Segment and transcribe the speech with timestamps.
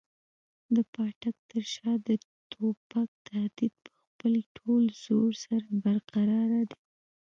[0.75, 2.09] د پاټک تر شا د
[2.51, 6.79] توپک تهدید په خپل ټول زور سره برقراره دی.